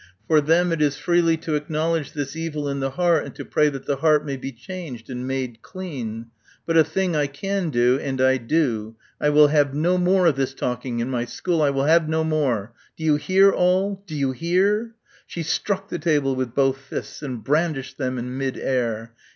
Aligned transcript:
For 0.27 0.41
them 0.41 0.71
it 0.71 0.81
is 0.81 0.97
freely 0.97 1.37
to 1.37 1.53
acknowledge 1.53 2.13
this 2.13 2.35
evil 2.35 2.67
in 2.67 2.79
the 2.79 2.89
heart 2.89 3.23
and 3.23 3.35
to 3.35 3.45
pray 3.45 3.69
that 3.69 3.85
the 3.85 3.97
heart 3.97 4.25
may 4.25 4.35
be 4.35 4.51
changed 4.51 5.11
and 5.11 5.27
made 5.27 5.61
clean. 5.61 6.31
"But 6.65 6.75
a 6.75 6.83
thing 6.83 7.15
I 7.15 7.27
can 7.27 7.69
do 7.69 7.99
and 7.99 8.19
I 8.19 8.37
do.... 8.37 8.95
I 9.21 9.29
will 9.29 9.49
have 9.49 9.75
no 9.75 9.99
more 9.99 10.25
of 10.25 10.37
this 10.37 10.55
talking. 10.55 11.01
In 11.01 11.11
my 11.11 11.25
school 11.25 11.61
I 11.61 11.69
will 11.69 11.83
have 11.83 12.09
no 12.09 12.23
more.... 12.23 12.73
Do 12.97 13.03
you 13.03 13.17
hear, 13.17 13.51
all? 13.51 14.03
Do 14.07 14.15
you 14.15 14.31
hear?" 14.31 14.95
She 15.27 15.43
struck 15.43 15.89
the 15.89 15.99
table 15.99 16.35
with 16.35 16.55
both 16.55 16.77
fists 16.79 17.21
and 17.21 17.43
brandished 17.43 17.99
them 17.99 18.17
in 18.17 18.35
mid 18.35 18.57
air. 18.57 19.13